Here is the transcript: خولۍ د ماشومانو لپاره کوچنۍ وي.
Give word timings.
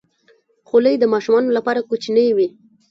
خولۍ 0.67 0.95
د 0.99 1.03
ماشومانو 1.13 1.49
لپاره 1.57 1.85
کوچنۍ 1.89 2.27
وي. 2.33 2.47